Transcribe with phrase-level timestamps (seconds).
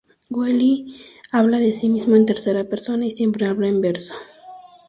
[0.31, 0.87] Wheelie
[1.31, 4.15] habla de sí mismo en tercera persona y siempre habla en verso.